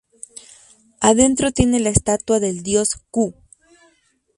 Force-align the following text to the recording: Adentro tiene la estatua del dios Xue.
Adentro 0.99 1.51
tiene 1.51 1.79
la 1.79 1.89
estatua 1.89 2.39
del 2.39 2.63
dios 2.63 3.03
Xue. 3.11 3.35